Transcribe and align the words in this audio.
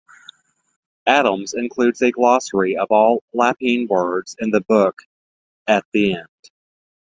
Adams 1.05 1.53
includes 1.53 2.01
a 2.01 2.09
glossary 2.09 2.75
of 2.75 2.87
all 2.89 3.21
Lapine 3.35 3.87
words 3.87 4.35
in 4.39 4.49
the 4.49 4.61
book 4.61 5.03
at 5.67 5.85
the 5.93 6.15
end. 6.15 6.49